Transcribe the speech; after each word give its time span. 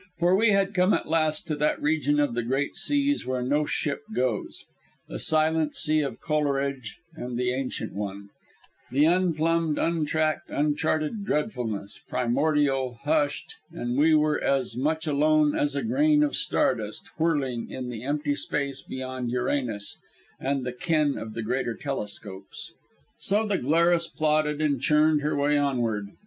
For 0.17 0.35
we 0.35 0.49
had 0.49 0.73
come 0.73 0.95
at 0.95 1.07
last 1.07 1.45
to 1.45 1.55
that 1.57 1.79
region 1.79 2.19
of 2.19 2.33
the 2.33 2.41
Great 2.41 2.75
Seas 2.75 3.27
where 3.27 3.43
no 3.43 3.67
ship 3.67 4.01
goes, 4.15 4.65
the 5.07 5.19
silent 5.19 5.75
sea 5.75 5.99
of 6.01 6.19
Coleridge 6.19 6.97
and 7.13 7.37
the 7.37 7.53
Ancient 7.53 7.93
One, 7.93 8.29
the 8.89 9.05
unplumbed, 9.05 9.77
untracked, 9.77 10.49
uncharted 10.49 11.23
Dreadfulness, 11.23 11.99
primordial, 12.09 12.95
hushed, 13.03 13.53
and 13.71 13.95
we 13.95 14.15
were 14.15 14.43
as 14.43 14.75
much 14.75 15.05
alone 15.05 15.55
as 15.55 15.75
a 15.75 15.83
grain 15.83 16.23
of 16.23 16.35
star 16.35 16.73
dust 16.73 17.07
whirling 17.19 17.69
in 17.69 17.89
the 17.89 18.03
empty 18.03 18.33
space 18.33 18.81
beyond 18.81 19.29
Uranus 19.29 19.99
and 20.39 20.65
the 20.65 20.73
ken 20.73 21.15
of 21.15 21.35
the 21.35 21.43
greater 21.43 21.75
telescopes. 21.75 22.71
So 23.19 23.45
the 23.45 23.59
Glarus 23.59 24.07
plodded 24.07 24.61
and 24.63 24.81
churned 24.81 25.21
her 25.21 25.35
way 25.35 25.59
onward. 25.59 26.07